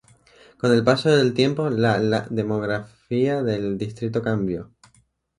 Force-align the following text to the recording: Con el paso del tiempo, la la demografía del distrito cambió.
Con 0.57 0.71
el 0.71 0.83
paso 0.83 1.09
del 1.15 1.35
tiempo, 1.35 1.69
la 1.69 1.99
la 1.99 2.25
demografía 2.27 3.43
del 3.43 3.77
distrito 3.77 4.23
cambió. 4.23 4.71